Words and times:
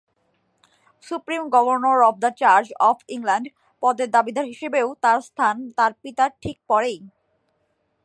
Supreme 1.03 1.43
governor 1.55 1.99
of 2.09 2.15
the 2.23 2.31
church 2.41 2.67
of 2.81 2.97
England 3.09 3.47
পদের 3.83 4.09
দাবিদার 4.11 4.45
হিসেবেও 4.45 4.87
তার 5.03 5.19
স্থান 5.21 5.55
তার 5.77 5.91
পিতার 6.01 6.31
ঠিক 6.43 6.57
পরেই। 6.69 6.99